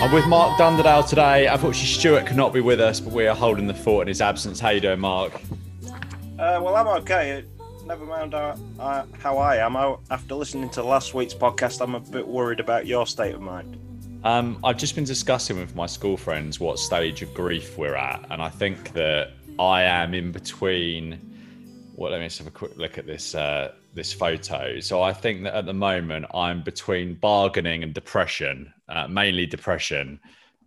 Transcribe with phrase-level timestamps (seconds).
[0.00, 1.46] I'm with Mark Dunderdale today.
[1.46, 4.58] Unfortunately, Stuart cannot be with us, but we are holding the fort in his absence.
[4.58, 5.34] How you doing, Mark?
[6.38, 7.44] Uh, well, I'm okay.
[7.84, 9.76] Never mind how, uh, how I am.
[9.76, 13.42] I, after listening to last week's podcast, I'm a bit worried about your state of
[13.42, 13.76] mind.
[14.24, 18.24] Um, I've just been discussing with my school friends what stage of grief we're at,
[18.30, 21.20] and I think that I am in between.
[21.94, 24.80] Well, let me just have a quick look at this uh, this photo.
[24.80, 30.20] So I think that at the moment I'm between bargaining and depression, uh, mainly depression.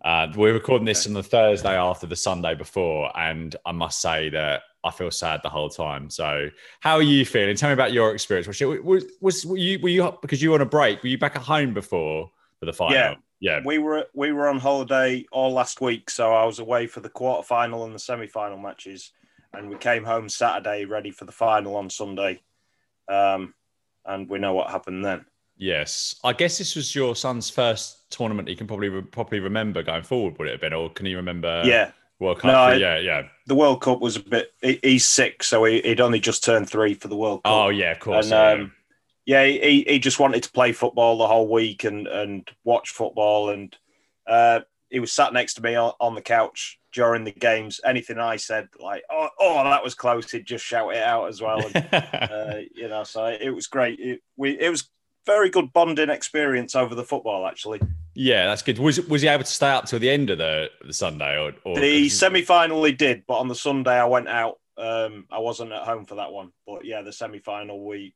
[0.04, 4.28] Uh, we're recording this on the Thursday after the Sunday before, and I must say
[4.30, 6.10] that I feel sad the whole time.
[6.10, 6.50] So,
[6.80, 7.56] how are you feeling?
[7.56, 8.46] Tell me about your experience.
[8.46, 11.02] Was, was, was were you were you because you were on a break?
[11.02, 12.94] Were you back at home before for the final?
[12.94, 13.60] Yeah, yeah.
[13.64, 17.08] We were we were on holiday all last week, so I was away for the
[17.08, 19.10] quarter final and the semi final matches,
[19.54, 22.42] and we came home Saturday ready for the final on Sunday.
[23.08, 23.54] Um,
[24.04, 25.24] and we know what happened then.
[25.56, 28.48] Yes, I guess this was your son's first tournament.
[28.48, 30.38] He can probably re- probably remember going forward.
[30.38, 31.62] Would it have been, or can you remember?
[31.64, 32.50] Yeah, World Cup.
[32.50, 33.22] No, yeah, yeah.
[33.46, 34.52] The World Cup was a bit.
[34.60, 37.52] He's six, so he, would only just turned three for the World Cup.
[37.52, 38.30] Oh yeah, of course.
[38.30, 38.72] And, um,
[39.26, 43.50] yeah, he, he just wanted to play football the whole week and and watch football,
[43.50, 43.76] and
[44.26, 47.80] uh, he was sat next to me on, on the couch during the games.
[47.84, 51.40] Anything I said, like "oh, oh, that was close," he'd just shout it out as
[51.40, 51.60] well.
[51.64, 53.98] And, uh, you know, so it was great.
[53.98, 54.88] It, we it was
[55.26, 57.80] very good bonding experience over the football, actually.
[58.14, 58.78] Yeah, that's good.
[58.78, 61.52] Was was he able to stay up till the end of the, the Sunday or,
[61.64, 62.84] or the semi final?
[62.84, 64.58] He did, but on the Sunday I went out.
[64.76, 68.14] Um, I wasn't at home for that one, but yeah, the semi final we.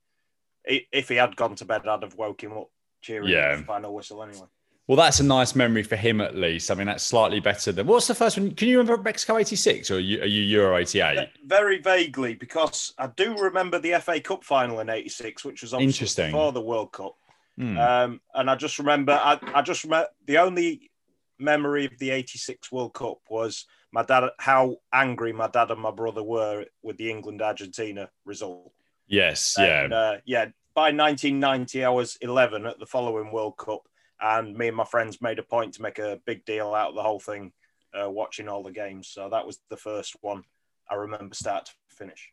[0.65, 2.69] If he had gone to bed, I'd have woke him up
[3.01, 3.57] cheering yeah.
[3.57, 4.47] the final whistle anyway.
[4.89, 6.71] Well, that's a nice memory for him at least.
[6.71, 8.53] I mean, that's slightly better than what's the first one?
[8.53, 11.29] Can you remember Mexico '86 or are you, are you Euro '88?
[11.45, 16.33] Very vaguely, because I do remember the FA Cup final in '86, which was interesting
[16.33, 17.17] before the World Cup.
[17.61, 17.79] Mm.
[17.79, 20.91] Um, and I just remember, I, I just remember the only
[21.39, 25.91] memory of the '86 World Cup was my dad, how angry my dad and my
[25.91, 28.73] brother were with the England Argentina result.
[29.07, 30.47] Yes, yeah, uh, yeah.
[30.75, 33.88] By 1990, I was 11 at the following World Cup
[34.21, 36.95] and me and my friends made a point to make a big deal out of
[36.95, 37.53] the whole thing,
[37.99, 39.09] uh, watching all the games.
[39.09, 40.43] So that was the first one
[40.91, 42.31] I remember start to finish.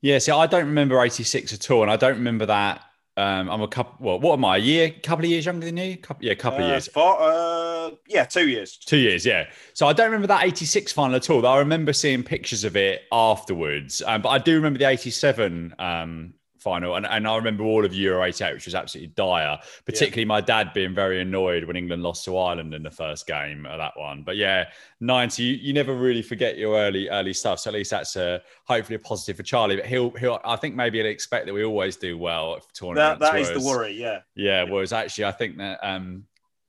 [0.00, 2.82] Yeah, see, I don't remember '86 at all, and I don't remember that.
[3.16, 3.94] Um, I'm a couple.
[4.00, 4.56] Well, what am I?
[4.56, 5.96] A year, a couple of years younger than you?
[5.98, 6.88] Couple, yeah, a couple uh, of years.
[6.88, 8.78] For, uh, yeah, two years.
[8.78, 9.50] Two years, yeah.
[9.74, 11.46] So I don't remember that '86 final at all.
[11.46, 16.34] I remember seeing pictures of it afterwards, um, but I do remember the '87 um,
[16.62, 16.94] final.
[16.94, 20.28] And, and I remember all of Euro 88, which was absolutely dire, particularly yeah.
[20.28, 23.78] my dad being very annoyed when England lost to Ireland in the first game of
[23.78, 24.22] that one.
[24.22, 24.70] But yeah,
[25.00, 27.58] 90, you, you never really forget your early, early stuff.
[27.58, 29.76] So at least that's a, hopefully a positive for Charlie.
[29.76, 32.98] But he'll, he'll I think maybe he'll expect that we always do well at tournaments.
[32.98, 34.20] That, that whereas, is the worry, yeah.
[34.34, 36.24] Yeah, whereas actually, I think that, um,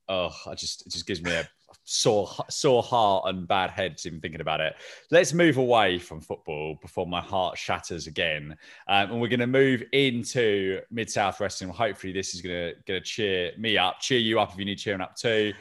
[0.08, 1.48] oh, I just, it just gives me a,
[1.84, 4.74] sore, sore heart and bad heads even thinking about it.
[5.10, 8.56] Let's move away from football before my heart shatters again,
[8.88, 11.70] um, and we're going to move into Mid South Wrestling.
[11.70, 14.64] Hopefully, this is going to going to cheer me up, cheer you up if you
[14.64, 15.52] need cheering up too.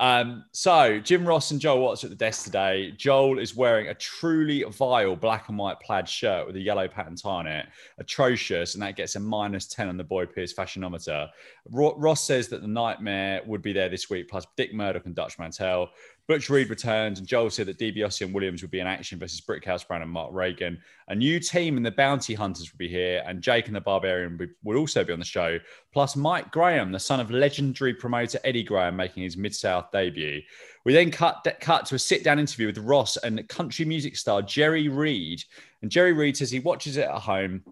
[0.00, 2.92] Um, so Jim Ross and Joel Watts at the desk today.
[2.96, 7.16] Joel is wearing a truly vile black and white plaid shirt with a yellow pattern
[7.16, 7.66] tie on it,
[7.98, 11.28] atrocious, and that gets a minus ten on the Boyd Pierce fashionometer.
[11.70, 15.38] Ross says that the nightmare would be there this week, plus Dick Murdoch and Dutch
[15.38, 15.90] Mantell.
[16.30, 19.40] Butch Reed returns, and Joel said that DiBiase and Williams would be in action versus
[19.40, 20.78] Brickhouse Brown and Mark Reagan.
[21.08, 24.38] A new team and the Bounty Hunters would be here, and Jake and the Barbarian
[24.62, 25.58] would also be on the show.
[25.92, 30.40] Plus Mike Graham, the son of legendary promoter Eddie Graham, making his Mid South debut.
[30.84, 34.40] We then cut cut to a sit down interview with Ross and country music star
[34.40, 35.42] Jerry Reed.
[35.82, 37.64] And Jerry Reed says he watches it at home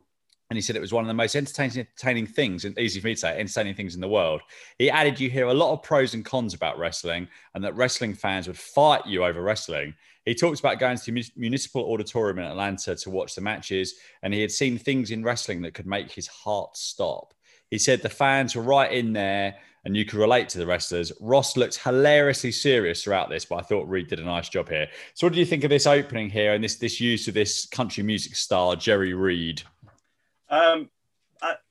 [0.51, 3.15] and he said it was one of the most entertaining, things, and easy for me
[3.15, 4.41] to say, entertaining things in the world.
[4.79, 8.15] He added, You hear a lot of pros and cons about wrestling, and that wrestling
[8.15, 9.95] fans would fight you over wrestling.
[10.25, 14.33] He talked about going to the Municipal Auditorium in Atlanta to watch the matches, and
[14.33, 17.35] he had seen things in wrestling that could make his heart stop.
[17.71, 21.13] He said the fans were right in there and you could relate to the wrestlers.
[21.21, 24.89] Ross looked hilariously serious throughout this, but I thought Reed did a nice job here.
[25.15, 27.65] So, what do you think of this opening here and this this use of this
[27.67, 29.63] country music star, Jerry Reed?
[30.51, 30.91] Um,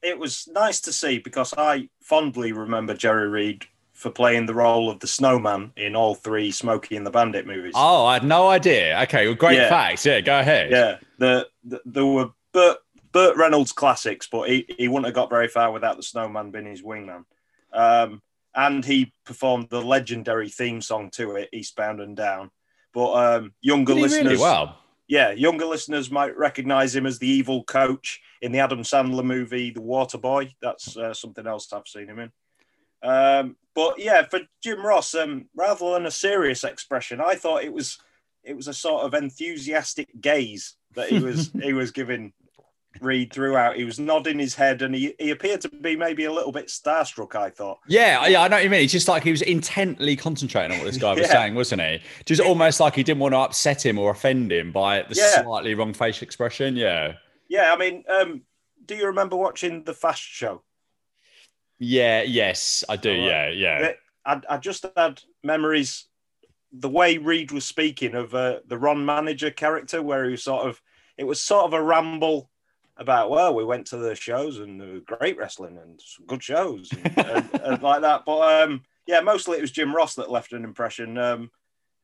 [0.01, 4.89] it was nice to see because I fondly remember Jerry Reed for playing the role
[4.89, 7.73] of the snowman in all three Smokey and the Bandit movies.
[7.75, 9.01] Oh, I had no idea.
[9.03, 9.69] Okay, well, great yeah.
[9.69, 10.05] facts.
[10.05, 10.71] Yeah, go ahead.
[10.71, 12.77] Yeah, the, the there were Burt,
[13.11, 16.67] Burt Reynolds classics, but he, he wouldn't have got very far without the snowman being
[16.67, 17.25] his wingman.
[17.73, 18.21] Um,
[18.55, 22.51] and he performed the legendary theme song to it, Eastbound and Down.
[22.93, 24.77] But um, younger listeners, really well
[25.07, 29.71] yeah, younger listeners might recognize him as the evil coach in the Adam Sandler movie
[29.71, 30.53] The Water Boy.
[30.61, 32.31] That's uh, something else I've seen him in.
[33.01, 37.71] Um, but yeah, for Jim Ross, um, rather than a serious expression, I thought it
[37.71, 37.99] was
[38.43, 42.33] it was a sort of enthusiastic gaze that he was he was giving
[43.01, 43.75] Reed throughout.
[43.75, 46.67] He was nodding his head, and he, he appeared to be maybe a little bit
[46.67, 47.35] starstruck.
[47.35, 47.79] I thought.
[47.87, 48.83] Yeah, yeah, I know what you mean.
[48.83, 52.01] It's just like he was intently concentrating on what this guy was saying, wasn't he?
[52.25, 55.43] Just almost like he didn't want to upset him or offend him by the yeah.
[55.43, 56.75] slightly wrong facial expression.
[56.75, 57.13] Yeah.
[57.49, 58.41] Yeah, I mean, um,
[58.85, 60.63] do you remember watching the Fast Show?
[61.79, 62.23] Yeah.
[62.23, 63.11] Yes, I do.
[63.11, 63.49] yeah.
[63.49, 63.91] Yeah.
[64.25, 66.05] I, I just had memories.
[66.73, 70.67] The way Reed was speaking of uh, the Ron manager character, where he was sort
[70.67, 70.81] of,
[71.17, 72.49] it was sort of a ramble
[72.99, 76.41] about well we went to the shows and there was great wrestling and some good
[76.41, 78.23] shows and, and, and like that.
[78.25, 81.17] But um, yeah mostly it was jim ross that left an impression.
[81.17, 81.51] Um,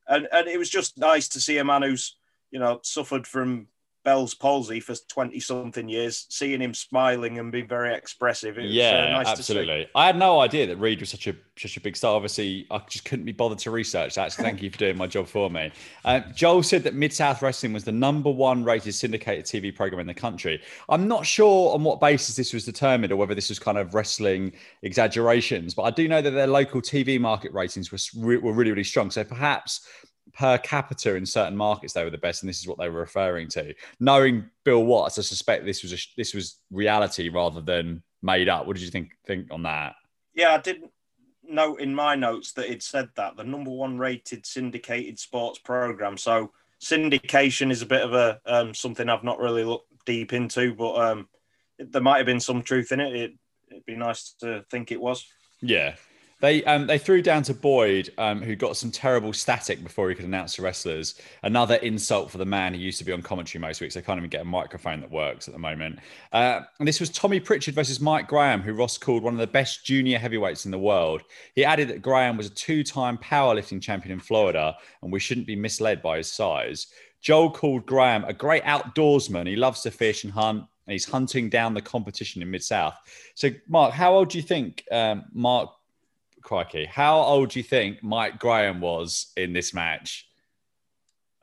[0.06, 2.16] and and it was just nice to see a man who's
[2.50, 3.68] you know suffered from
[4.04, 8.56] Bell's palsy for 20 something years, seeing him smiling and being very expressive.
[8.56, 9.88] Was, yeah, uh, nice absolutely.
[9.94, 12.14] I had no idea that Reed was such a such a big star.
[12.14, 14.32] Obviously, I just couldn't be bothered to research that.
[14.32, 15.72] So thank you for doing my job for me.
[16.04, 20.00] Uh, Joel said that Mid South Wrestling was the number one rated syndicated TV program
[20.00, 20.60] in the country.
[20.88, 23.94] I'm not sure on what basis this was determined or whether this was kind of
[23.94, 24.52] wrestling
[24.82, 28.84] exaggerations, but I do know that their local TV market ratings were, were really, really
[28.84, 29.10] strong.
[29.10, 29.86] So perhaps
[30.34, 33.00] per capita in certain markets they were the best, and this is what they were
[33.00, 33.74] referring to.
[34.00, 38.66] Knowing Bill Watts, I suspect this was a, this was reality rather than made up.
[38.66, 39.94] What did you think think on that?
[40.34, 40.90] Yeah, I didn't
[41.48, 46.16] note in my notes that it said that the number one rated syndicated sports program.
[46.16, 46.52] So
[46.82, 50.94] syndication is a bit of a um, something I've not really looked deep into, but
[50.94, 51.28] um,
[51.78, 53.14] it, there might have been some truth in it.
[53.14, 53.32] it.
[53.70, 55.26] It'd be nice to think it was.
[55.60, 55.94] Yeah,
[56.44, 60.14] they um, they threw down to Boyd, um, who got some terrible static before he
[60.14, 61.14] could announce the wrestlers.
[61.42, 63.94] Another insult for the man who used to be on commentary most weeks.
[63.94, 66.00] They can't even get a microphone that works at the moment.
[66.32, 69.46] Uh, and this was Tommy Prichard versus Mike Graham, who Ross called one of the
[69.46, 71.22] best junior heavyweights in the world.
[71.54, 75.56] He added that Graham was a two-time powerlifting champion in Florida, and we shouldn't be
[75.56, 76.88] misled by his size.
[77.22, 79.46] Joel called Graham a great outdoorsman.
[79.46, 82.94] He loves to fish and hunt and he's hunting down the competition in Mid South.
[83.34, 85.70] So, Mark, how old do you think um, Mark
[86.44, 86.84] crikey.
[86.84, 90.28] How old do you think Mike Graham was in this match?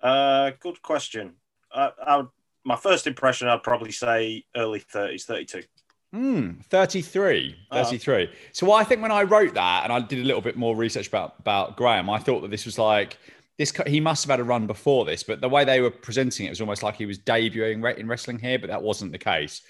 [0.01, 1.33] Uh, good question.
[1.73, 2.29] Uh, I would,
[2.63, 5.63] my first impression, I'd probably say early 30s, 32.
[6.13, 7.55] Hmm, 33.
[7.71, 8.23] 33.
[8.23, 8.33] Uh-huh.
[8.51, 11.07] So I think when I wrote that and I did a little bit more research
[11.07, 13.17] about, about Graham, I thought that this was like,
[13.57, 16.47] this he must have had a run before this, but the way they were presenting
[16.47, 19.61] it was almost like he was debuting in wrestling here, but that wasn't the case.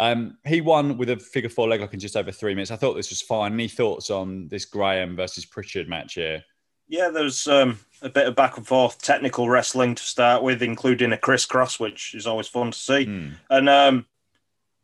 [0.00, 2.70] Um, he won with a figure four leg lock in just over three minutes.
[2.70, 3.52] I thought this was fine.
[3.52, 6.42] Any thoughts on this Graham versus Prichard match here?
[6.88, 11.12] Yeah, there's um, a bit of back and forth technical wrestling to start with, including
[11.12, 13.06] a crisscross, which is always fun to see.
[13.06, 13.32] Mm.
[13.50, 14.06] And um,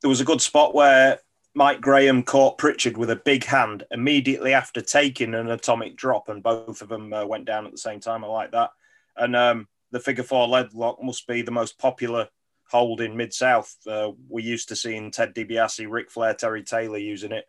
[0.03, 1.19] there was a good spot where
[1.55, 6.43] Mike Graham caught Prichard with a big hand immediately after taking an atomic drop, and
[6.43, 8.23] both of them uh, went down at the same time.
[8.23, 8.69] I like that.
[9.17, 12.29] And um, the figure four leg lock must be the most popular
[12.71, 13.75] hold in Mid South.
[13.87, 17.47] Uh, we used to seeing Ted DiBiase, Ric Flair, Terry Taylor using it,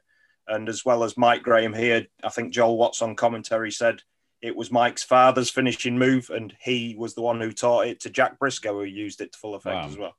[0.48, 2.08] and as well as Mike Graham here.
[2.24, 4.02] I think Joel Watts on commentary said
[4.42, 8.10] it was Mike's father's finishing move, and he was the one who taught it to
[8.10, 9.88] Jack Brisco, who used it to full effect wow.
[9.88, 10.16] as well.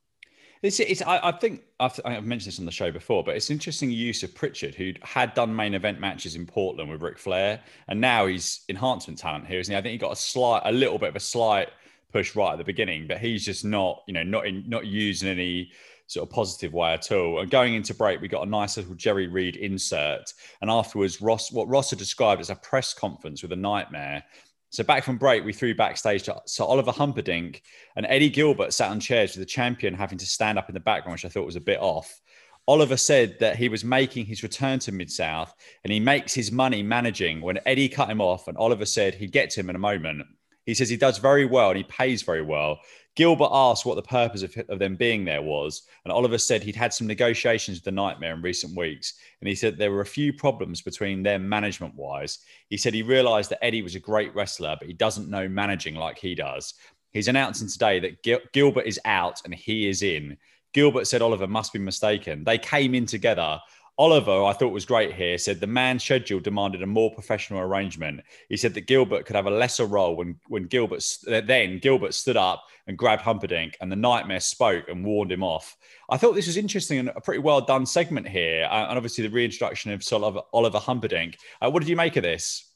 [0.60, 3.48] It's, it's, I, I think I've, I've, mentioned this on the show before, but it's
[3.48, 7.60] interesting use of Prichard, who had done main event matches in Portland with Ric Flair,
[7.86, 9.78] and now he's enhancement talent here, isn't he?
[9.78, 11.68] I think he got a slight, a little bit of a slight
[12.12, 15.28] push right at the beginning, but he's just not, you know, not in, not using
[15.28, 15.70] any
[16.06, 17.40] sort of positive way at all.
[17.40, 21.52] And going into break, we got a nice little Jerry Reed insert, and afterwards, Ross,
[21.52, 24.24] what Ross had described as a press conference with a nightmare.
[24.70, 27.62] So back from break, we threw backstage to so Oliver Humperdink
[27.96, 30.80] and Eddie Gilbert sat on chairs with the champion having to stand up in the
[30.80, 32.20] background, which I thought was a bit off.
[32.66, 36.52] Oliver said that he was making his return to Mid South and he makes his
[36.52, 38.46] money managing when Eddie cut him off.
[38.46, 40.26] And Oliver said he'd get to him in a moment.
[40.68, 42.80] He says he does very well and he pays very well.
[43.16, 46.76] Gilbert asked what the purpose of, of them being there was, and Oliver said he'd
[46.76, 50.06] had some negotiations with the Nightmare in recent weeks, and he said there were a
[50.06, 52.40] few problems between them management wise.
[52.68, 55.94] He said he realised that Eddie was a great wrestler, but he doesn't know managing
[55.94, 56.74] like he does.
[57.12, 60.36] He's announcing today that Gil- Gilbert is out and he is in.
[60.74, 62.44] Gilbert said Oliver must be mistaken.
[62.44, 63.58] They came in together
[63.98, 68.20] Oliver, I thought was great here, said the man's schedule demanded a more professional arrangement.
[68.48, 72.36] He said that Gilbert could have a lesser role when, when Gilbert then Gilbert stood
[72.36, 75.76] up and grabbed Humperdink, and the Nightmare spoke and warned him off.
[76.08, 79.26] I thought this was interesting and a pretty well done segment here, uh, and obviously
[79.26, 81.34] the reintroduction of of Oliver Humperdink.
[81.60, 82.72] Uh, what did you make of this?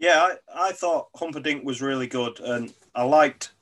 [0.00, 3.53] Yeah, I, I thought Humperdink was really good, and I liked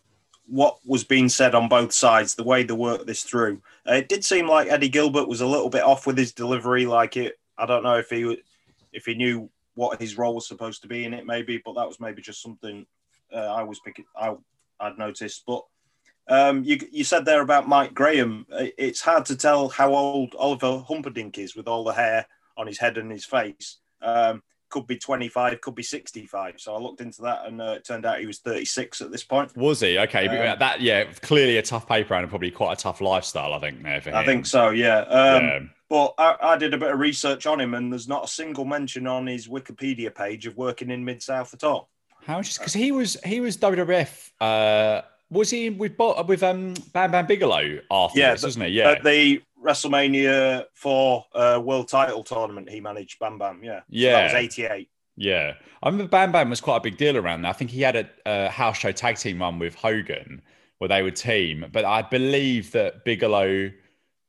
[0.46, 3.62] what was being said on both sides, the way they worked this through.
[3.88, 6.86] Uh, it did seem like Eddie Gilbert was a little bit off with his delivery.
[6.86, 8.38] Like it, I don't know if he
[8.92, 11.60] if he knew what his role was supposed to be in it, maybe.
[11.64, 12.86] But that was maybe just something
[13.32, 14.04] uh, I was picking.
[14.16, 14.34] I
[14.80, 15.64] I'd noticed, but.
[16.28, 18.46] Um, you, you said there about Mike Graham.
[18.78, 22.78] It's hard to tell how old Oliver Humperdink is with all the hair on his
[22.78, 23.78] head and his face.
[24.00, 24.40] Um,
[24.72, 26.54] could be 25, could be 65.
[26.58, 29.22] So I looked into that and uh, it turned out he was 36 at this
[29.22, 29.56] point.
[29.56, 29.98] Was he?
[29.98, 30.26] Okay.
[30.26, 33.82] Um, that, yeah, clearly a tough paper and probably quite a tough lifestyle, I think,
[33.82, 34.16] there for him.
[34.16, 35.00] I think so, yeah.
[35.00, 35.58] Um, yeah.
[35.88, 38.64] But I, I, did a bit of research on him and there's not a single
[38.64, 41.90] mention on his Wikipedia page of working in Mid South at all.
[42.24, 47.10] How just because he was he was WWF uh was he with with um Bam
[47.10, 48.72] Bam Bigelow after yeah, this, wasn't he?
[48.72, 49.02] Yeah.
[49.02, 53.62] the WrestleMania four uh, world title tournament, he managed Bam Bam.
[53.62, 53.80] Yeah.
[53.88, 54.10] Yeah.
[54.10, 54.88] So that was eighty eight.
[55.14, 55.52] Yeah,
[55.82, 57.50] I remember Bam Bam was quite a big deal around that.
[57.50, 60.40] I think he had a, a house show tag team run with Hogan
[60.78, 63.70] where they would team, but I believe that Bigelow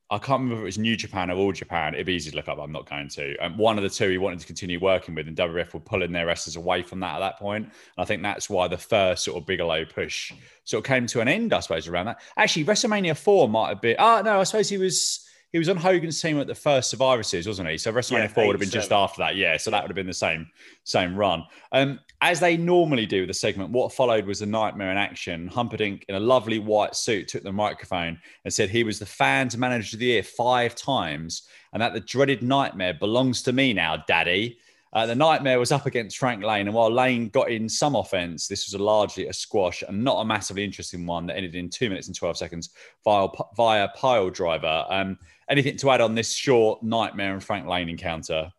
[0.09, 1.93] I can't remember if it was New Japan or All Japan.
[1.93, 2.59] It'd be easy to look up.
[2.59, 3.35] I'm not going to.
[3.37, 6.11] Um, one of the two he wanted to continue working with, and WWF were pulling
[6.11, 7.65] their wrestlers away from that at that point.
[7.65, 10.31] And I think that's why the first sort of Bigelow push
[10.65, 12.21] sort of came to an end, I suppose, around that.
[12.37, 13.95] Actually, WrestleMania 4 might have been.
[13.97, 17.21] Oh, no, I suppose he was he was on Hogan's team at the first Survivor
[17.21, 17.77] Series, wasn't he?
[17.77, 19.35] So WrestleMania yeah, 4 would have been just after that.
[19.35, 20.47] Yeah, so that would have been the same
[20.83, 21.43] same run.
[21.71, 25.49] Um, as they normally do with the segment, what followed was a nightmare in action.
[25.49, 29.57] Humperdink in a lovely white suit took the microphone and said he was the fans
[29.57, 33.97] manager of the year five times, and that the dreaded nightmare belongs to me now,
[34.07, 34.57] Daddy.
[34.93, 38.47] Uh, the nightmare was up against Frank Lane, and while Lane got in some offense,
[38.47, 41.69] this was a largely a squash and not a massively interesting one that ended in
[41.69, 42.69] two minutes and 12 seconds
[43.03, 43.27] via,
[43.57, 44.85] via pile driver.
[44.87, 45.17] Um,
[45.49, 48.49] anything to add on this short nightmare and Frank Lane encounter?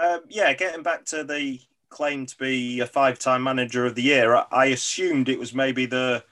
[0.00, 1.58] Um, yeah, getting back to the
[1.94, 5.86] claim to be a five-time manager of the year, I, I assumed it was maybe
[5.86, 6.24] the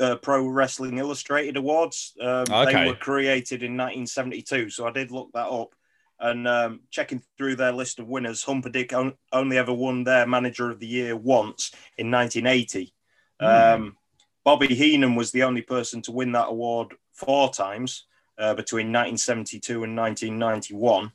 [0.00, 2.14] uh, Pro Wrestling Illustrated Awards.
[2.20, 2.72] Um, okay.
[2.72, 5.74] They were created in 1972, so I did look that up.
[6.18, 10.70] And um, checking through their list of winners, Humperdink on, only ever won their Manager
[10.70, 12.94] of the Year once in 1980.
[13.40, 13.74] Mm.
[13.74, 13.96] Um,
[14.44, 18.06] Bobby Heenan was the only person to win that award four times
[18.38, 21.12] uh, between 1972 and 1991.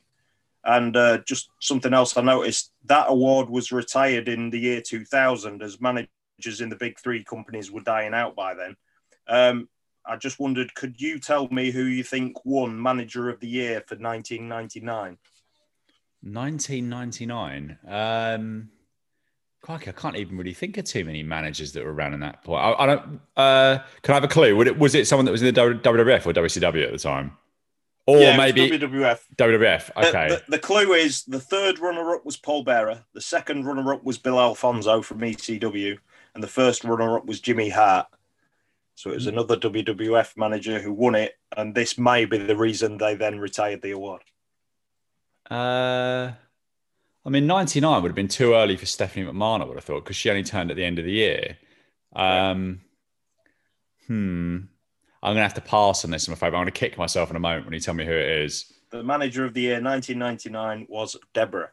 [0.68, 5.64] And uh, just something else I noticed that award was retired in the year 2000
[5.64, 8.76] as managers in the big three companies were dying out by then.
[9.30, 9.70] Um,
[10.06, 13.82] I just wondered, could you tell me who you think won Manager of the Year
[13.88, 15.18] for 1999?
[16.22, 17.78] 1999.
[17.88, 18.70] Um,
[19.62, 22.44] crikey, I can't even really think of too many managers that were around in that
[22.44, 22.62] point.
[22.62, 23.22] I, I don't.
[23.38, 24.62] Uh, can I have a clue?
[24.64, 27.38] It, was it someone that was in the WWF or WCW at the time?
[28.08, 29.20] Or yeah, maybe WWF.
[29.36, 29.92] WWF.
[29.98, 30.30] Okay.
[30.30, 33.04] The, the, the, clue is the third runner-up was Paul Bearer.
[33.14, 35.98] The second runner-up was Bill Alfonso from ECW,
[36.34, 38.08] and the first runner-up was Jimmy Hart.
[38.96, 42.98] So it was another WWF manager who won it, and this may be the reason
[42.98, 44.22] they then retired the award.
[45.52, 46.32] Uh,
[47.26, 50.06] I mean, 99 would have been too early for Stephanie McMahon, I would have thought,
[50.06, 51.58] because she only turned at the end of the year.
[52.16, 52.80] Um,
[54.08, 54.60] hmm.
[55.24, 56.50] I'm going to have to pass on this, I'm afraid.
[56.50, 58.72] I'm going to kick myself in a moment when you tell me who it is.
[58.92, 61.72] The manager of the year 1999 was Debra.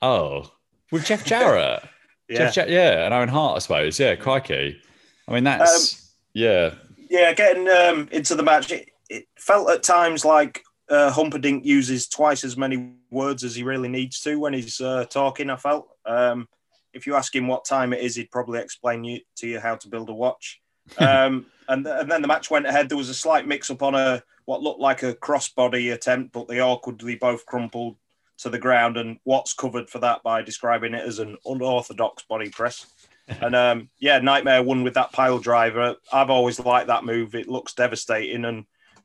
[0.00, 0.52] Oh,
[0.92, 1.82] with Jeff Jarrett.
[2.28, 2.50] yeah.
[2.50, 3.98] Jeff, yeah, and Owen Hart, I suppose.
[3.98, 4.80] Yeah, crikey.
[5.26, 5.94] I mean, that's.
[5.94, 6.74] Um, yeah.
[7.10, 12.06] Yeah, getting um, into the match, it, it, felt at times like uh, Humperdink uses
[12.06, 15.50] twice as many words as he really needs to when he's uh, talking.
[15.50, 15.88] I felt.
[16.04, 16.48] Um,
[16.94, 19.76] if you ask him what time it is, he'd probably explain you, to you how
[19.76, 20.60] to build a watch.
[20.98, 22.88] Um, and, and then the match went ahead.
[22.88, 26.48] There was a slight mix up on a what looked like a crossbody attempt, but
[26.48, 27.96] they awkwardly both crumpled
[28.38, 28.96] to the ground.
[28.96, 32.86] And Watts covered for that by describing it as an unorthodox body press
[33.42, 35.96] and um, yeah, Nightmare won with that pile driver.
[36.12, 37.34] I've always liked that move.
[37.34, 38.64] It looks devastating, and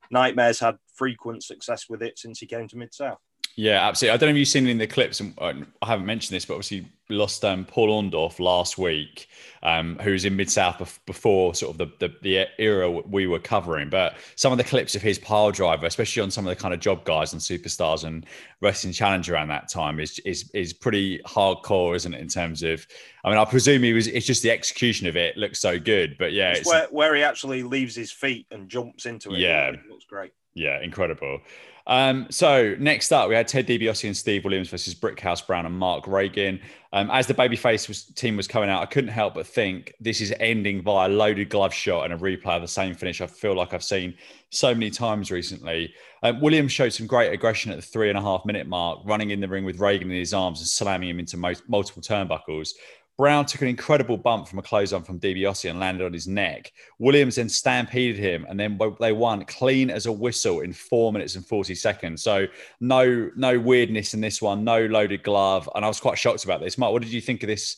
[0.10, 3.20] Nightmare's had frequent success with it since he came to Mid South.
[3.56, 4.14] Yeah, absolutely.
[4.14, 6.36] I don't know if you've seen it in the clips, and uh, I haven't mentioned
[6.36, 9.28] this, but obviously lost um, Paul Orndorff last week,
[9.62, 13.38] um, who was in Mid South before sort of the, the, the era we were
[13.38, 13.90] covering.
[13.90, 16.74] But some of the clips of his pile driver, especially on some of the kind
[16.74, 18.26] of job guys and superstars and
[18.62, 22.22] wrestling challenge around that time, is is is pretty hardcore, isn't it?
[22.22, 22.88] In terms of,
[23.24, 24.08] I mean, I presume he was.
[24.08, 27.16] It's just the execution of it looks so good, but yeah, it's, it's where, where
[27.16, 29.40] he actually leaves his feet and jumps into it.
[29.40, 30.32] Yeah, it looks great.
[30.56, 31.42] Yeah, incredible.
[31.86, 35.78] Um, so next up, we had Ted DiBiase and Steve Williams versus Brickhouse Brown and
[35.78, 36.62] Mark Reagan.
[36.94, 40.22] Um, as the babyface was, team was coming out, I couldn't help but think this
[40.22, 43.20] is ending by a loaded glove shot and a replay of the same finish.
[43.20, 44.14] I feel like I've seen
[44.50, 45.94] so many times recently.
[46.22, 49.32] Um, Williams showed some great aggression at the three and a half minute mark, running
[49.32, 52.70] in the ring with Reagan in his arms and slamming him into multiple turnbuckles.
[53.18, 56.72] Brown took an incredible bump from a on from DiBiase and landed on his neck.
[56.98, 61.36] Williams then stampeded him, and then they won clean as a whistle in four minutes
[61.36, 62.24] and 40 seconds.
[62.24, 62.48] So
[62.80, 65.70] no, no weirdness in this one, no loaded glove.
[65.76, 66.78] And I was quite shocked about this.
[66.78, 67.78] Mark, what did you think of this?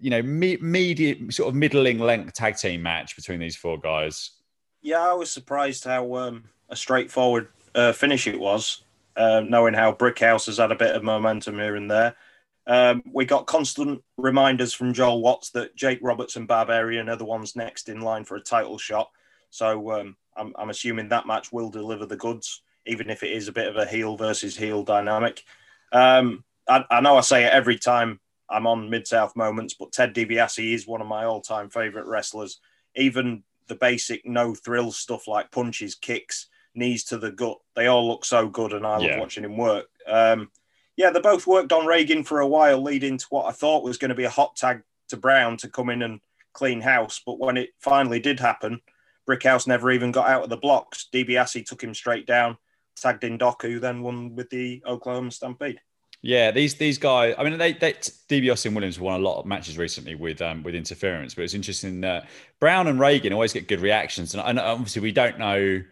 [0.00, 4.30] You know, me- medium, sort of middling length tag team match between these four guys.
[4.82, 8.84] Yeah, I was surprised how um, a straightforward uh, finish it was,
[9.16, 12.14] uh, knowing how Brickhouse has had a bit of momentum here and there.
[12.66, 17.24] Um, we got constant reminders from Joel Watts that Jake Roberts and Barbarian are the
[17.24, 19.10] ones next in line for a title shot.
[19.50, 23.46] So um, I'm, I'm, assuming that match will deliver the goods, even if it is
[23.46, 25.44] a bit of a heel versus heel dynamic.
[25.92, 28.20] Um, I, I, know I say it every time
[28.50, 32.06] I'm on Mid South moments, but Ted DiBiase is one of my all time favorite
[32.06, 32.58] wrestlers.
[32.96, 38.08] Even the basic no thrill stuff like punches, kicks, knees to the gut, they all
[38.08, 39.12] look so good, and I yeah.
[39.12, 39.86] love watching him work.
[40.96, 43.98] Yeah, they both worked on Reagan for a while, leading to what I thought was
[43.98, 46.20] going to be a hot tag to Brown to come in and
[46.52, 47.20] clean house.
[47.24, 48.80] But when it finally did happen,
[49.28, 51.08] Brickhouse never even got out of the blocks.
[51.12, 52.56] DiBiase took him straight down,
[52.96, 55.80] tagged in who then won with the Oklahoma Stampede.
[56.22, 57.34] Yeah, these these guys.
[57.38, 60.62] I mean, they, they DiBiase and Williams won a lot of matches recently with um,
[60.62, 64.58] with interference, but it's interesting that Brown and Reagan always get good reactions, and, and
[64.58, 65.82] obviously we don't know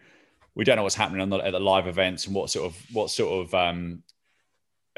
[0.55, 2.85] we don't know what's happening on the, at the live events and what sort of
[2.91, 4.01] what sort of um,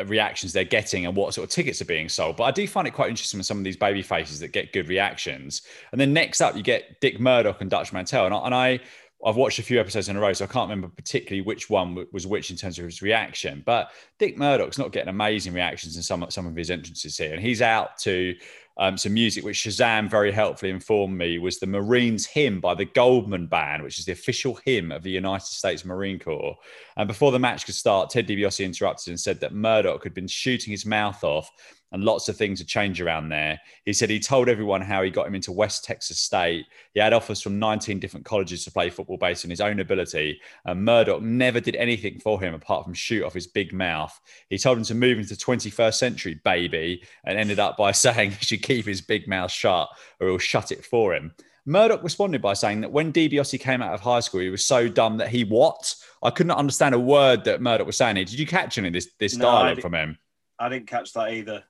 [0.06, 2.38] reactions they're getting and what sort of tickets are being sold.
[2.38, 4.74] But I do find it quite interesting with some of these baby faces that get
[4.74, 5.63] good reactions.
[5.92, 8.25] And then next up, you get Dick Murdoch and Dutch Mantell.
[8.25, 8.80] And I, and I
[9.25, 12.06] I've watched a few episodes in a row, so I can't remember particularly which one
[12.12, 13.63] was which in terms of his reaction.
[13.66, 17.42] But Dick Murdoch's not getting amazing reactions in some some of his entrances here, and
[17.42, 18.36] he's out to
[18.79, 22.86] um, some music, which Shazam very helpfully informed me was the Marines hymn by the
[22.86, 26.55] Goldman Band, which is the official hymn of the United States Marine Corps.
[26.96, 30.27] And before the match could start, Ted DiBiase interrupted and said that Murdoch had been
[30.27, 31.50] shooting his mouth off
[31.91, 33.60] and lots of things had changed around there.
[33.86, 36.65] He said he told everyone how he got him into West Texas State.
[36.94, 40.39] He had offers from 19 different colleges to play football based on his own ability.
[40.65, 44.19] And Murdoch never did anything for him apart from shoot off his big mouth.
[44.50, 48.45] He told him to move into 21st century, baby, and ended up by saying he
[48.45, 51.34] should keep his big mouth shut or he'll shut it for him.
[51.67, 54.88] Murdoch responded by saying that when DiBiase came out of high school, he was so
[54.88, 55.93] dumb that he what?
[56.23, 58.15] I couldn't understand a word that Murdoch was saying.
[58.15, 60.17] Did you catch any of this this no, dialogue from him?
[60.58, 61.65] I didn't catch that either.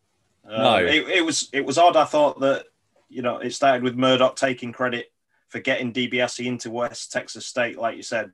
[0.47, 1.95] Um, no, it, it, was it was odd.
[1.95, 2.65] I thought that
[3.09, 5.11] you know it started with Murdoch taking credit
[5.49, 8.31] for getting DiBiase into West Texas State, like you said.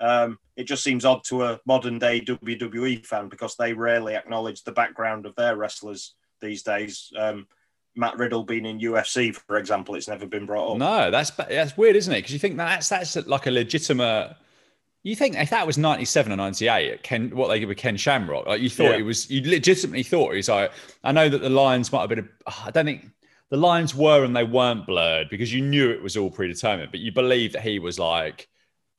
[0.00, 4.62] Um, it just seems odd to a modern day WWE fan because they rarely acknowledge
[4.62, 7.12] the background of their wrestlers these days.
[7.16, 7.46] Um,
[7.96, 10.78] Matt Riddle being in UFC, for example, it's never been brought up.
[10.78, 12.18] No, that's that's weird, isn't it?
[12.18, 14.36] Because you think that's that's like a legitimate
[15.04, 18.46] you think if that was 97 or 98, Ken, what they did with Ken Shamrock,
[18.46, 18.96] like you thought yeah.
[18.96, 20.72] it was, you legitimately thought it was like,
[21.04, 23.10] I know that the lines might have been, a, ah, I don't think
[23.50, 27.00] the lines were and they weren't blurred because you knew it was all predetermined, but
[27.00, 28.48] you believed that he was like,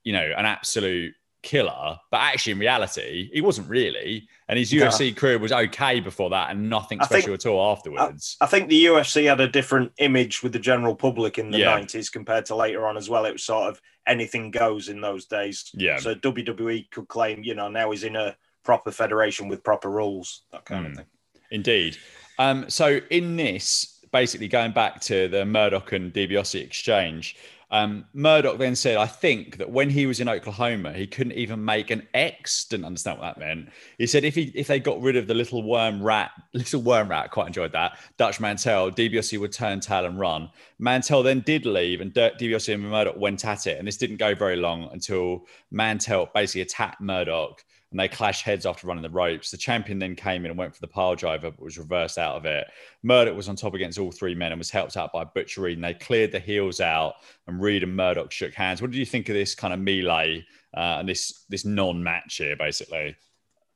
[0.03, 4.27] you know, an absolute killer, but actually in reality, he wasn't really.
[4.47, 5.15] And his UFC yeah.
[5.15, 8.37] career was okay before that and nothing special think, at all afterwards.
[8.39, 11.59] I, I, think the UFC had a different image with the general public in the
[11.59, 11.79] yeah.
[11.79, 13.25] 90s compared to later on as well.
[13.25, 15.71] It was sort of anything goes in those days.
[15.73, 15.97] Yeah.
[15.97, 20.43] So WWE could claim, you know, now he's in a proper federation with proper rules,
[20.51, 20.87] that kind mm.
[20.87, 20.97] of hmm.
[20.97, 21.05] thing.
[21.51, 21.97] Indeed.
[22.39, 27.35] Um, so in this, basically going back to the Murdoch and DiBiase exchange,
[27.71, 31.63] um, Murdoch then said, I think that when he was in Oklahoma, he couldn't even
[31.63, 32.65] make an X.
[32.65, 33.69] Didn't understand what that meant.
[33.97, 37.09] He said if he if they got rid of the little worm rat, little worm
[37.09, 37.97] rat, quite enjoyed that.
[38.17, 40.49] Dutch Mantell, DiBiase would turn tail and run.
[40.79, 43.79] Mantell then did leave, and DiBiase and Murdoch went at it.
[43.79, 47.63] And this didn't go very long until Mantell basically attacked Murdoch
[47.95, 49.51] and they clashed heads after running the ropes.
[49.51, 52.35] The champion then came in and went for the pile driver, but was reversed out
[52.35, 52.67] of it.
[53.03, 55.77] Murdoch was on top against all three men and was helped out by Butcher Reed,
[55.77, 57.13] and they cleared the heels out,
[57.47, 58.81] and Reed and Murdoch shook hands.
[58.81, 62.57] What did you think of this kind of melee uh, and this this non-match here,
[62.57, 63.15] basically?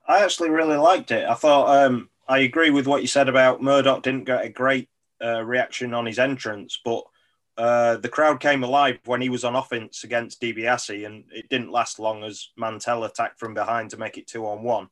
[0.06, 1.26] I actually really liked it.
[1.26, 4.90] I thought um, I agree with what you said about Murdoch didn't get a great
[5.24, 7.04] uh, reaction on his entrance, but
[7.56, 11.70] uh, the crowd came alive when he was on offense against DiBiase, and it didn't
[11.70, 14.88] last long as Mantell attacked from behind to make it two on one.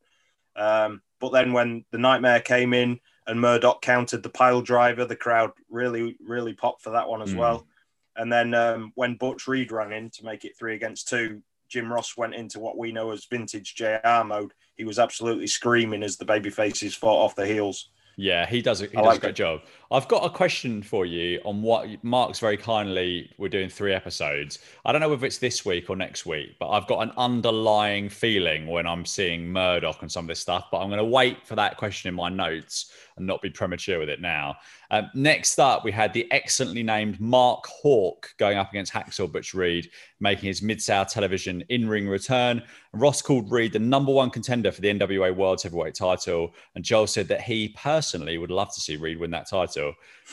[0.56, 5.16] Um, but then when the nightmare came in and Murdoch countered the pile driver, the
[5.16, 7.38] crowd really, really popped for that one as mm.
[7.38, 7.66] well.
[8.16, 11.92] And then um, when Butch Reed ran in to make it three against two, Jim
[11.92, 14.52] Ross went into what we know as vintage JR mode.
[14.74, 17.90] He was absolutely screaming as the baby faces fought off the heels.
[18.16, 18.82] Yeah, he does.
[18.82, 19.36] A, he I does like a great it.
[19.36, 19.60] job.
[19.90, 23.30] I've got a question for you on what Mark's very kindly.
[23.38, 24.58] We're doing three episodes.
[24.84, 28.10] I don't know whether it's this week or next week, but I've got an underlying
[28.10, 30.66] feeling when I'm seeing Murdoch and some of this stuff.
[30.70, 33.98] But I'm going to wait for that question in my notes and not be premature
[33.98, 34.56] with it now.
[34.90, 39.54] Um, next up, we had the excellently named Mark Hawk going up against Hacksaw Butch
[39.54, 42.62] Reed, making his Mid South Television in ring return.
[42.92, 46.54] Ross called Reed the number one contender for the NWA World Heavyweight title.
[46.74, 49.77] And Joel said that he personally would love to see Reed win that title.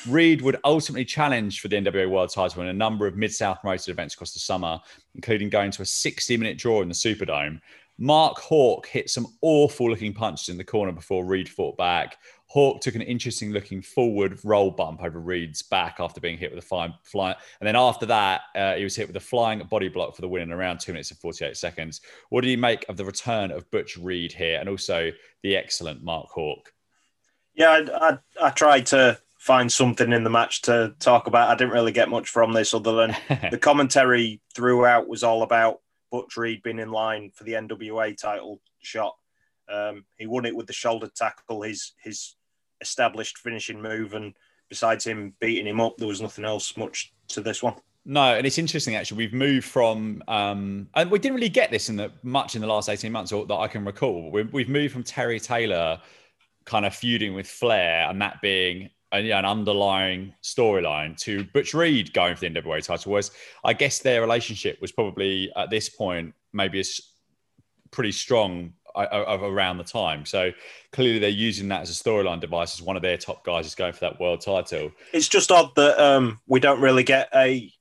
[0.07, 3.61] Reed would ultimately challenge for the NWA World title in a number of Mid South
[3.61, 4.79] promoted events across the summer,
[5.15, 7.59] including going to a 60 minute draw in the Superdome.
[7.97, 12.17] Mark Hawk hit some awful looking punches in the corner before Reed fought back.
[12.47, 16.63] Hawk took an interesting looking forward roll bump over Reed's back after being hit with
[16.63, 17.35] a flying fly.
[17.59, 20.27] And then after that, uh, he was hit with a flying body block for the
[20.27, 22.01] win in around two minutes and 48 seconds.
[22.29, 26.03] What do you make of the return of Butch Reed here and also the excellent
[26.03, 26.71] Mark Hawk?
[27.55, 31.51] Yeah, I, I, I tried to find something in the match to talk about.
[31.51, 33.15] I didn't really get much from this other than
[33.51, 35.81] the commentary throughout was all about
[36.11, 39.15] Butch Reed being in line for the NWA title shot.
[39.71, 42.35] Um, he won it with the shoulder tackle, his his
[42.81, 44.33] established finishing move, and
[44.67, 47.75] besides him beating him up, there was nothing else much to this one.
[48.03, 49.17] No, and it's interesting actually.
[49.17, 52.67] We've moved from, um, and we didn't really get this in the much in the
[52.67, 54.31] last eighteen months, or that I can recall.
[54.31, 56.01] We've, we've moved from Terry Taylor
[56.65, 61.73] kind of feuding with Flair, and that being a, yeah, an underlying storyline to Butch
[61.73, 63.11] Reed going for the NWA title.
[63.11, 63.31] Was
[63.63, 66.83] I guess their relationship was probably at this point maybe
[67.91, 70.25] pretty strong of around the time.
[70.25, 70.51] So
[70.91, 73.75] clearly they're using that as a storyline device as one of their top guys is
[73.75, 74.91] going for that world title.
[75.11, 77.71] It's just odd that um, we don't really get a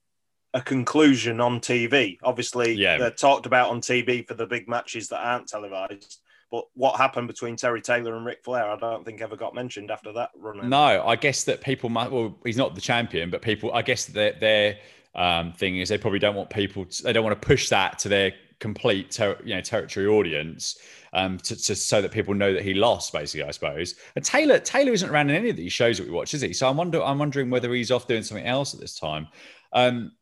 [0.54, 2.16] a conclusion on TV.
[2.22, 2.96] Obviously, yeah.
[2.96, 6.20] they're talked about on TV for the big matches that aren't televised.
[6.54, 9.90] But what happened between Terry Taylor and Ric Flair, I don't think ever got mentioned
[9.90, 10.68] after that run.
[10.68, 12.12] No, I guess that people might.
[12.12, 13.74] Well, he's not the champion, but people.
[13.74, 14.78] I guess their their
[15.16, 16.84] um, thing is they probably don't want people.
[16.84, 20.78] To, they don't want to push that to their complete ter- you know territory audience
[21.12, 24.60] um, to, to, so that people know that he lost basically I suppose and Taylor
[24.60, 26.76] Taylor isn't around in any of these shows that we watch is he so I'm
[26.76, 29.26] wonder I'm wondering whether he's off doing something else at this time
[29.72, 30.12] um,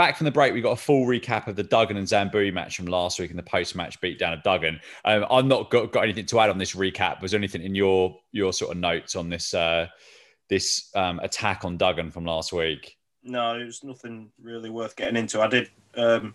[0.00, 2.74] back from the break, we got a full recap of the Duggan and Zambui match
[2.74, 4.80] from last week and the post-match beatdown of Duggan.
[5.04, 7.20] Um, I've not got, got anything to add on this recap.
[7.20, 9.88] Was there anything in your your sort of notes on this uh,
[10.48, 12.96] this um, attack on Duggan from last week?
[13.22, 15.42] No, it was nothing really worth getting into.
[15.42, 16.34] I did um,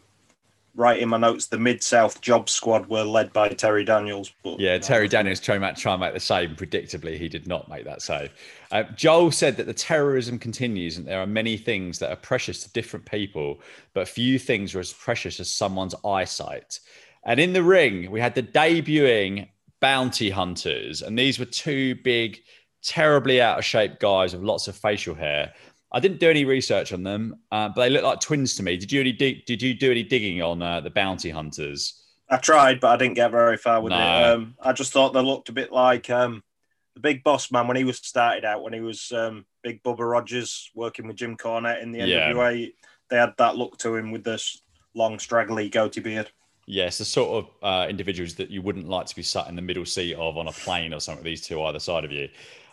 [0.76, 4.32] write in my notes the Mid South Job Squad were led by Terry Daniels.
[4.44, 6.52] But yeah, Terry Daniels trying to try make the save.
[6.52, 8.32] Predictably, he did not make that save.
[8.72, 12.64] Uh, Joel said that the terrorism continues and there are many things that are precious
[12.64, 13.62] to different people,
[13.94, 16.80] but few things are as precious as someone's eyesight.
[17.24, 19.48] And in the ring, we had the debuting
[19.80, 22.40] bounty hunters, and these were two big,
[22.84, 25.54] terribly out of shape guys with lots of facial hair
[25.96, 28.76] I didn't do any research on them, uh, but they look like twins to me.
[28.76, 32.04] Did you any dig- did you do any digging on uh, the bounty hunters?
[32.30, 33.98] I tried, but I didn't get very far with no.
[33.98, 34.24] it.
[34.26, 36.44] Um, I just thought they looked a bit like um,
[36.96, 40.00] the Big Boss Man when he was started out, when he was um, Big Bubba
[40.12, 42.62] Rogers working with Jim Cornette in the NWA.
[42.62, 42.68] Yeah.
[43.10, 44.62] They had that look to him with this
[44.96, 46.30] long, straggly goatee beard.
[46.68, 49.62] Yes, the sort of uh, individuals that you wouldn't like to be sat in the
[49.62, 51.24] middle seat of on a plane or something.
[51.24, 52.28] These two either side of you.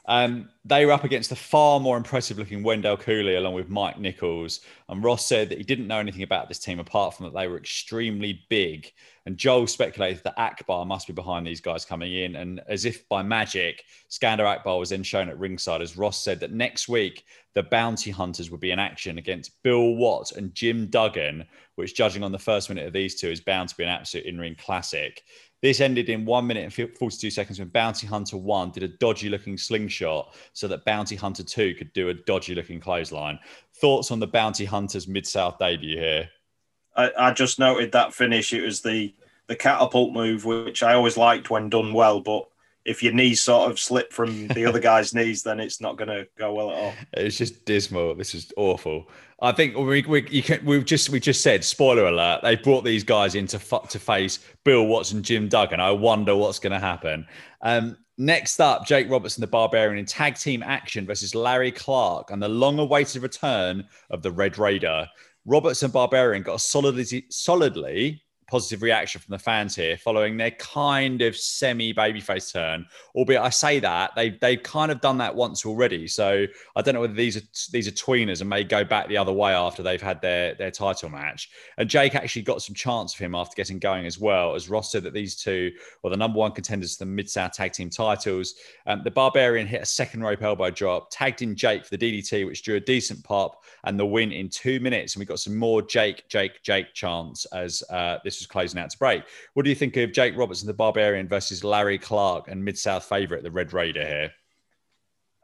[0.06, 3.98] Um, they were up against a far more impressive looking Wendell Cooley along with Mike
[3.98, 4.60] Nichols.
[4.88, 7.46] And Ross said that he didn't know anything about this team apart from that they
[7.46, 8.92] were extremely big.
[9.26, 12.34] And Joel speculated that Akbar must be behind these guys coming in.
[12.34, 16.40] And as if by magic, Skandar Akbar was then shown at ringside as Ross said
[16.40, 20.88] that next week the bounty hunters would be in action against Bill Watt and Jim
[20.88, 21.44] Duggan,
[21.76, 24.26] which, judging on the first minute of these two, is bound to be an absolute
[24.26, 25.22] in ring classic.
[25.62, 29.28] This ended in one minute and 42 seconds when Bounty Hunter 1 did a dodgy
[29.28, 33.38] looking slingshot so that Bounty Hunter 2 could do a dodgy looking clothesline.
[33.76, 36.28] Thoughts on the Bounty Hunters Mid South debut here?
[36.96, 38.52] I, I, just noted that finish.
[38.52, 39.14] It was the,
[39.46, 42.48] the catapult move, which I always liked when done well, but
[42.84, 46.08] if your knees sort of slip from the other guy's knees, then it's not going
[46.08, 46.94] to go well at all.
[47.12, 48.14] It's just dismal.
[48.14, 49.08] This is awful.
[49.40, 52.40] I think we, we you can, we've just we just said spoiler alert.
[52.42, 55.80] They brought these guys in to to face Bill Watson, Jim Duggan.
[55.80, 57.26] I wonder what's going to happen.
[57.60, 62.42] Um, next up, Jake Robertson, the Barbarian, in tag team action versus Larry Clark, and
[62.42, 65.08] the long-awaited return of the Red Raider.
[65.44, 71.22] Robertson Barbarian got a solidly solidly positive reaction from the fans here following their kind
[71.22, 72.84] of semi babyface turn.
[73.14, 76.06] Albeit I say that they they've kind of done that once already.
[76.06, 76.44] So
[76.76, 79.32] I don't know whether these are these are tweeners and may go back the other
[79.32, 81.48] way after they've had their their title match.
[81.78, 84.54] And Jake actually got some chance of him after getting going as well.
[84.54, 87.52] As Ross said that these two were the number one contenders to the Mid South
[87.52, 88.52] Tag Team titles.
[88.86, 92.44] Um, the Barbarian hit a second rope elbow drop, tagged in Jake for the DDT,
[92.44, 95.14] which drew a decent pop and the win in two minutes.
[95.14, 98.90] And we got some more Jake, Jake, Jake chants as uh, this was closing out
[98.90, 99.22] to break.
[99.54, 102.78] What do you think of Jake Roberts and the Barbarian versus Larry Clark and Mid
[102.78, 104.32] South favourite, the Red Raider here?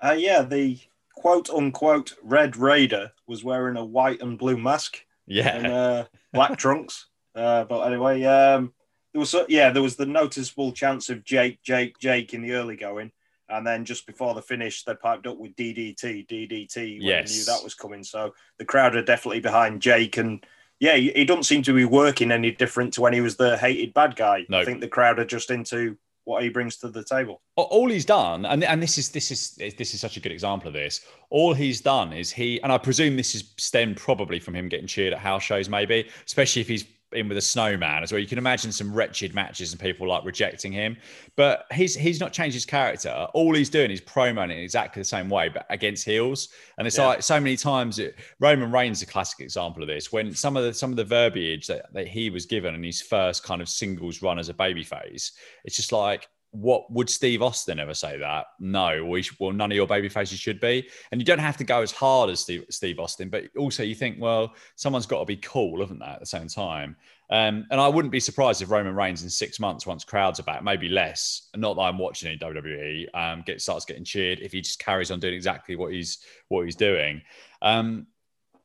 [0.02, 0.78] Uh, yeah, the
[1.14, 4.98] quote unquote Red Raider was wearing a white and blue mask.
[5.26, 5.56] Yeah.
[5.56, 7.06] And uh, black trunks.
[7.34, 8.72] Uh, but anyway, um,
[9.12, 12.76] there was yeah, there was the noticeable chance of Jake, Jake, Jake in the early
[12.76, 13.12] going,
[13.48, 16.98] and then just before the finish, they piped up with DDT, DDT.
[16.98, 17.30] When yes.
[17.30, 18.02] they knew that was coming.
[18.04, 20.44] So the crowd are definitely behind Jake, and
[20.80, 23.56] yeah, he, he doesn't seem to be working any different to when he was the
[23.58, 24.46] hated bad guy.
[24.48, 24.60] No.
[24.60, 27.40] I think the crowd are just into what he brings to the table.
[27.56, 30.68] all he's done and, and this is this is this is such a good example
[30.68, 34.54] of this all he's done is he and i presume this is stemmed probably from
[34.54, 38.12] him getting cheered at house shows maybe especially if he's in with a snowman as
[38.12, 38.20] well.
[38.20, 40.96] You can imagine some wretched matches and people like rejecting him.
[41.36, 43.10] But he's he's not changed his character.
[43.34, 46.48] All he's doing is promoting in exactly the same way but against heels.
[46.76, 47.06] And it's Yeah.
[47.06, 50.12] like so many times it, roman reigns is a classic example of this.
[50.12, 53.00] When some of the some of the verbiage that, that he was given in his
[53.00, 55.32] first kind of singles run as a babyface
[55.64, 58.46] it's just like what would Steve Austin ever say that?
[58.58, 60.88] No, we well, none of your baby faces should be.
[61.12, 63.94] And you don't have to go as hard as Steve, Steve Austin, but also you
[63.94, 66.96] think, well, someone's got to be cool, haven't they, at the same time?
[67.30, 70.44] Um, and I wouldn't be surprised if Roman Reigns in six months, once crowds are
[70.44, 71.48] back, maybe less.
[71.54, 75.10] Not that I'm watching any WWE, um, get starts getting cheered if he just carries
[75.10, 77.20] on doing exactly what he's what he's doing.
[77.60, 78.06] Um,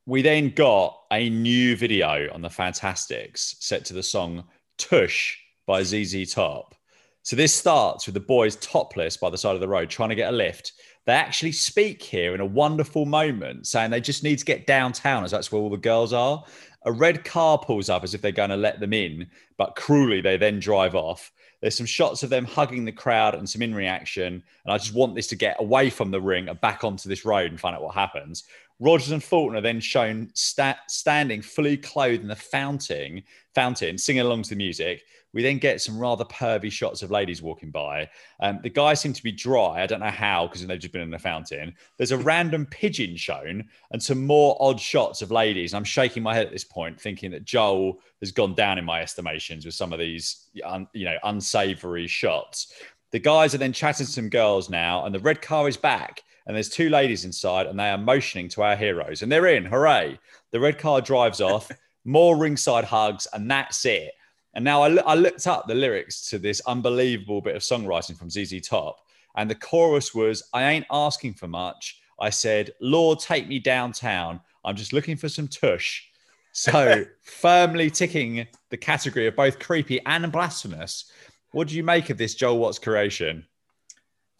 [0.05, 4.45] we then got a new video on the Fantastics set to the song
[4.77, 6.75] "Tush" by ZZ Top.
[7.23, 10.15] So this starts with the boys topless by the side of the road trying to
[10.15, 10.73] get a lift.
[11.05, 15.23] They actually speak here in a wonderful moment, saying they just need to get downtown
[15.23, 16.43] as that's where all the girls are.
[16.85, 20.19] A red car pulls up as if they're going to let them in, but cruelly
[20.19, 21.31] they then drive off.
[21.61, 24.43] There's some shots of them hugging the crowd and some in reaction.
[24.65, 27.23] And I just want this to get away from the ring and back onto this
[27.23, 28.43] road and find out what happens.
[28.81, 33.23] Rogers and Fulton are then shown sta- standing fully clothed in the fountain,
[33.55, 35.03] fountain, singing along to the music.
[35.33, 38.09] We then get some rather pervy shots of ladies walking by.
[38.39, 39.81] Um, the guys seem to be dry.
[39.81, 41.73] I don't know how because they've just been in the fountain.
[41.97, 45.73] There's a random pigeon shown and some more odd shots of ladies.
[45.73, 49.01] I'm shaking my head at this point, thinking that Joel has gone down in my
[49.01, 52.73] estimations with some of these, un, you know, unsavory shots.
[53.11, 56.23] The guys are then chatting to some girls now, and the red car is back.
[56.45, 59.65] And there's two ladies inside, and they are motioning to our heroes, and they're in.
[59.65, 60.19] Hooray!
[60.51, 61.71] The red car drives off.
[62.05, 64.11] More ringside hugs, and that's it.
[64.53, 68.61] And now I, looked up the lyrics to this unbelievable bit of songwriting from ZZ
[68.61, 68.99] Top,
[69.35, 74.39] and the chorus was, "I ain't asking for much." I said, "Lord, take me downtown.
[74.63, 76.03] I'm just looking for some tush."
[76.51, 81.11] So firmly ticking the category of both creepy and blasphemous.
[81.51, 83.45] What do you make of this Joel Watts creation?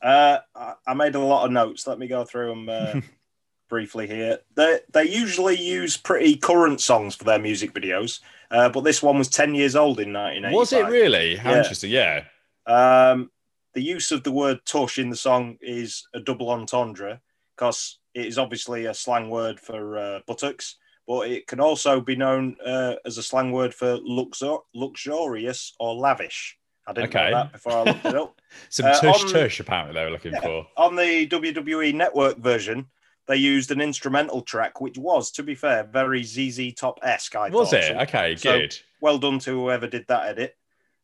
[0.01, 1.87] Uh, I, I made a lot of notes.
[1.87, 3.01] Let me go through them uh,
[3.69, 4.39] briefly here.
[4.55, 8.19] They they usually use pretty current songs for their music videos,
[8.53, 10.53] uh, but this one was ten years old in 1985.
[10.57, 11.35] Was it really?
[11.35, 11.57] How Yeah.
[11.57, 11.91] interesting.
[11.91, 12.23] Yeah.
[12.65, 13.29] Um,
[13.73, 17.19] the use of the word "tush" in the song is a double entendre
[17.57, 20.75] because it is obviously a slang word for uh, buttocks,
[21.07, 25.95] but it can also be known uh, as a slang word for luxur- luxurious or
[25.95, 26.57] lavish.
[26.85, 27.31] I didn't Okay.
[27.31, 28.41] know that before I looked it up.
[28.69, 30.41] Some Uh, tush on- tush, apparently, they were looking Yeah.
[30.41, 30.67] for.
[30.77, 32.87] On the WWE Network version,
[33.27, 37.35] they used an instrumental track, which was, to be fair, very ZZ Top esque.
[37.35, 37.79] I Was thought.
[37.79, 37.83] it?
[37.93, 38.77] So Okay, so- good.
[39.01, 40.55] well done to whoever did that edit.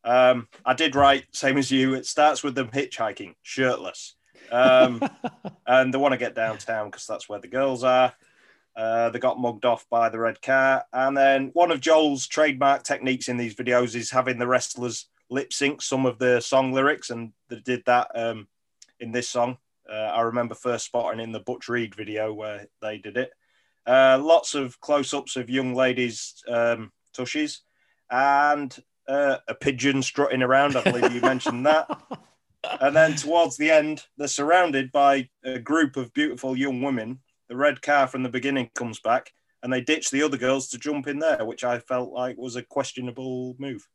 [0.04, 1.94] Um, I did write, same as you.
[1.94, 4.14] It starts with them hitchhiking, shirtless,
[4.50, 5.02] um,
[5.66, 8.12] and they want to get downtown because that's where the girls are.
[8.74, 12.82] Uh, they got mugged off by the red car, and then one of Joel's trademark
[12.82, 17.10] techniques in these videos is having the wrestlers lip sync some of the song lyrics,
[17.10, 18.48] and they did that um,
[19.00, 19.58] in this song.
[19.90, 23.30] Uh, I remember first spotting in the Butch Reed video where they did it.
[23.86, 27.58] Uh, lots of close-ups of young ladies' um, tushies,
[28.10, 28.76] and
[29.08, 30.76] uh, a pigeon strutting around.
[30.76, 31.88] I believe you mentioned that.
[32.80, 37.20] And then towards the end, they're surrounded by a group of beautiful young women.
[37.48, 40.78] The red car from the beginning comes back, and they ditch the other girls to
[40.78, 43.88] jump in there, which I felt like was a questionable move.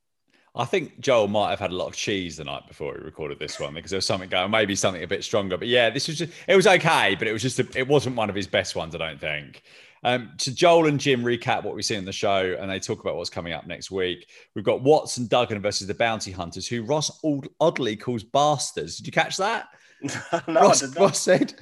[0.55, 3.39] I think Joel might have had a lot of cheese the night before he recorded
[3.39, 5.57] this one because there was something going, maybe something a bit stronger.
[5.57, 8.15] But yeah, this was just, it was okay, but it was just, a, it wasn't
[8.15, 9.63] one of his best ones, I don't think.
[10.05, 13.01] Um, to Joel and Jim recap what we've seen in the show, and they talk
[13.01, 14.27] about what's coming up next week.
[14.53, 17.19] We've got Watts and Duggan versus the Bounty Hunters, who Ross
[17.59, 18.97] oddly calls bastards.
[18.97, 19.67] Did you catch that?
[20.47, 21.01] no, Ross, I did not.
[21.01, 21.55] Ross said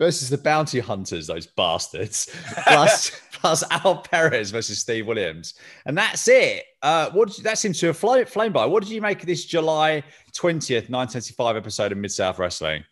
[0.00, 2.34] versus the Bounty Hunters, those bastards.
[2.66, 5.54] plus, plus Al Perez versus Steve Williams,
[5.86, 6.64] and that's it.
[6.82, 8.66] Uh, what did you, that seems to have flown, flown by?
[8.66, 12.38] What did you make of this July twentieth, nineteen seventy five episode of Mid South
[12.38, 12.84] Wrestling?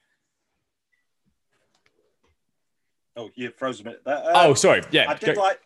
[3.16, 4.02] Oh, you froze a minute.
[4.06, 4.82] Uh, oh, sorry.
[4.90, 5.60] Yeah, I did go- like.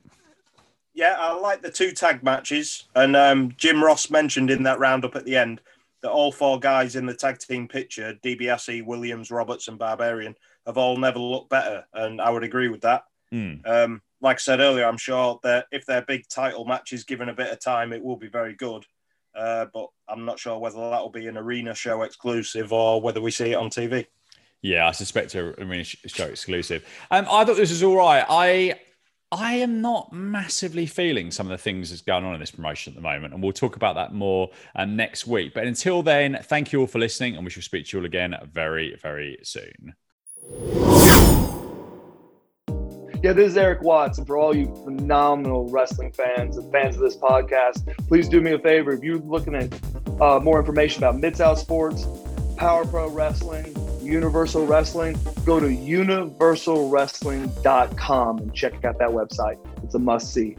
[0.94, 5.16] Yeah, I like the two tag matches, and um, Jim Ross mentioned in that roundup
[5.16, 5.62] at the end
[6.02, 10.34] that all four guys in the tag team picture, DiBiase, Williams, Roberts, and Barbarian,
[10.66, 13.04] have all never looked better, and I would agree with that.
[13.32, 13.66] Mm.
[13.66, 17.28] Um, like I said earlier, I'm sure that if their big title match is given
[17.28, 18.86] a bit of time, it will be very good.
[19.34, 23.20] Uh, but I'm not sure whether that will be an arena show exclusive or whether
[23.20, 24.06] we see it on TV.
[24.60, 26.86] Yeah, I suspect a mean, show exclusive.
[27.10, 28.24] Um, I thought this was all right.
[28.28, 28.78] I
[29.32, 32.92] I am not massively feeling some of the things that's going on in this promotion
[32.92, 35.54] at the moment, and we'll talk about that more um, next week.
[35.54, 38.06] But until then, thank you all for listening, and we shall speak to you all
[38.06, 39.94] again very, very soon.
[43.22, 47.02] Yeah, this is Erik Watts, and for all you phenomenal wrestling fans and fans of
[47.02, 48.90] this podcast, please do me a favor.
[48.90, 49.72] If you're looking at
[50.20, 52.04] uh, more information about Mid South Sports,
[52.56, 59.58] Power Pro Wrestling, Universal Wrestling, go to universalwrestling.com and check out that website.
[59.84, 60.56] It's a must see.